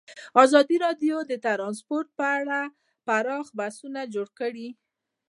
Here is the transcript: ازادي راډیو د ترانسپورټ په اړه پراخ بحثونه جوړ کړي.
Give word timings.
ازادي 0.43 0.75
راډیو 0.85 1.17
د 1.25 1.31
ترانسپورټ 1.45 2.07
په 2.17 2.25
اړه 2.39 2.59
پراخ 3.07 3.45
بحثونه 3.59 4.01
جوړ 4.13 4.27
کړي. 4.39 4.67